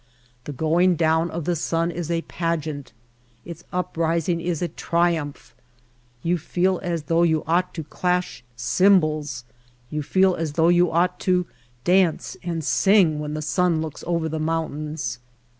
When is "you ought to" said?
7.21-7.83, 10.69-11.45